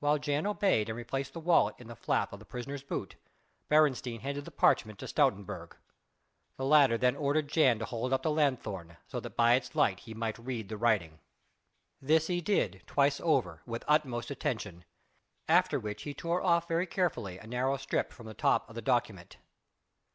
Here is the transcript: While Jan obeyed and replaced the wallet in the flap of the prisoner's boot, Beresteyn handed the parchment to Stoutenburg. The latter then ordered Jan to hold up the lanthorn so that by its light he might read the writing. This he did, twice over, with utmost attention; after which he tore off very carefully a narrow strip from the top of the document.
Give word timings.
While 0.00 0.18
Jan 0.18 0.46
obeyed 0.46 0.90
and 0.90 0.98
replaced 0.98 1.32
the 1.32 1.40
wallet 1.40 1.76
in 1.78 1.86
the 1.88 1.96
flap 1.96 2.30
of 2.30 2.38
the 2.38 2.44
prisoner's 2.44 2.82
boot, 2.82 3.16
Beresteyn 3.70 4.20
handed 4.20 4.44
the 4.44 4.50
parchment 4.50 4.98
to 4.98 5.06
Stoutenburg. 5.06 5.76
The 6.58 6.66
latter 6.66 6.98
then 6.98 7.16
ordered 7.16 7.48
Jan 7.48 7.78
to 7.78 7.86
hold 7.86 8.12
up 8.12 8.22
the 8.22 8.30
lanthorn 8.30 8.98
so 9.06 9.18
that 9.18 9.34
by 9.34 9.54
its 9.54 9.74
light 9.74 10.00
he 10.00 10.12
might 10.12 10.38
read 10.38 10.68
the 10.68 10.76
writing. 10.76 11.20
This 12.02 12.26
he 12.26 12.42
did, 12.42 12.82
twice 12.86 13.18
over, 13.22 13.62
with 13.64 13.82
utmost 13.88 14.30
attention; 14.30 14.84
after 15.48 15.80
which 15.80 16.02
he 16.02 16.12
tore 16.12 16.42
off 16.42 16.68
very 16.68 16.86
carefully 16.86 17.38
a 17.38 17.46
narrow 17.46 17.78
strip 17.78 18.12
from 18.12 18.26
the 18.26 18.34
top 18.34 18.68
of 18.68 18.74
the 18.74 18.82
document. 18.82 19.38